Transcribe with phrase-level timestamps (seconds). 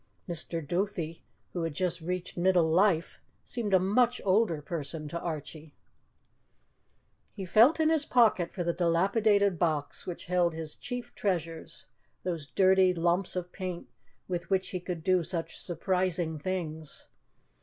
[0.27, 0.67] Mr.
[0.67, 1.21] Duthie,
[1.53, 5.75] who had just reached middle life, seemed a much older person to Archie.
[7.35, 11.85] He felt in his pocket for the dilapidated box which held his chief treasures
[12.23, 13.89] those dirty lumps of paint
[14.27, 17.05] with which he could do such surprising things.